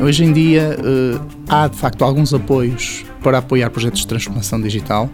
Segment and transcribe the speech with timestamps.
[0.00, 5.10] hoje em dia uh, há de facto alguns apoios para apoiar projetos de transformação digital.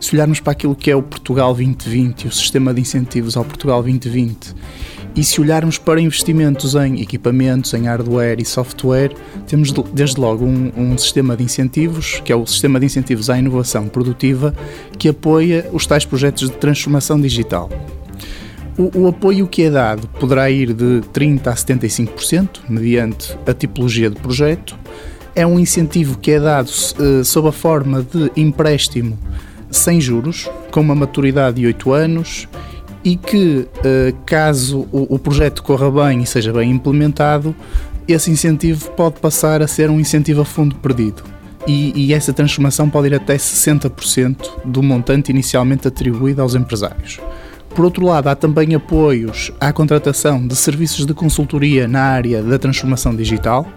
[0.00, 3.82] Se olharmos para aquilo que é o Portugal 2020 o sistema de incentivos ao Portugal
[3.82, 4.54] 2020
[5.16, 9.14] e se olharmos para investimentos em equipamentos, em hardware e software,
[9.46, 13.38] temos desde logo um, um, sistema de incentivos, que é o sistema de incentivos à
[13.38, 14.54] inovação produtiva,
[14.98, 17.70] que apoia os tais projetos de transformação digital.
[18.78, 24.10] O, o apoio que é dado poderá ir de 30% a 75%, mediante a tipologia
[24.10, 24.76] de projeto.
[25.34, 29.18] É um incentivo que é dado uh, sob a forma de empréstimo
[29.70, 32.48] sem juros, com uma maturidade de 8 anos
[33.04, 37.54] e que, uh, caso o, o projeto corra bem e seja bem implementado,
[38.08, 41.22] esse incentivo pode passar a ser um incentivo a fundo perdido.
[41.66, 47.18] E, e, essa transformação pode ir até 60% do montante inicialmente atribuído aos empresários.
[47.76, 52.58] Por outro lado, há também apoios à contratação de serviços de consultoria na área da
[52.58, 53.68] transformação digital.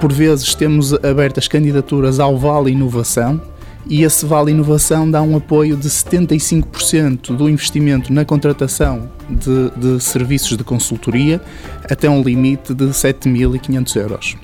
[0.00, 3.40] Por vezes temos abertas candidaturas ao Vale Inovação
[3.88, 10.02] e esse Vale Inovação dá um apoio de 75% do investimento na contratação de, de
[10.02, 11.40] serviços de consultoria
[11.88, 14.36] até um limite de 7.500 euros.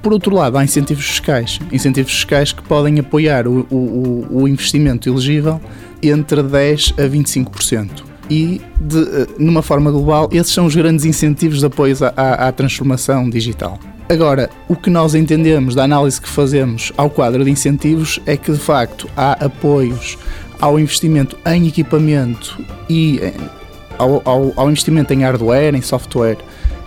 [0.00, 5.08] Por outro lado, há incentivos fiscais, incentivos fiscais que podem apoiar o, o, o investimento
[5.08, 5.60] elegível
[6.00, 11.60] entre 10% a 25% e, de, eh, numa forma global, esses são os grandes incentivos
[11.60, 13.78] de apoio à, à, transformação digital.
[14.08, 18.52] Agora, o que nós entendemos da análise que fazemos ao quadro de incentivos é que,
[18.52, 20.16] de facto, há apoios
[20.60, 23.34] ao investimento em equipamento e eh,
[23.98, 26.38] ao, ao, ao investimento em hardware, em software,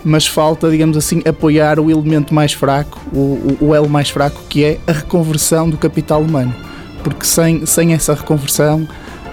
[0.03, 4.41] mas falta, digamos assim, apoiar o elemento mais fraco, o, o, o elo mais fraco,
[4.47, 6.55] que é a reconversão do capital humano.
[7.03, 8.87] Porque sem, sem essa reconversão,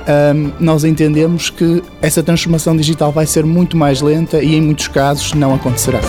[0.06, 4.88] um, nós entendemos que essa transformação digital vai ser muito mais lenta e, em muitos
[4.88, 6.00] casos, não acontecerá.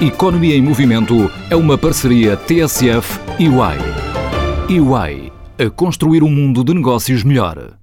[0.00, 4.78] Economia em Movimento é uma parceria TSF e UI.
[4.80, 7.78] UI a construir um mundo de negócios melhor.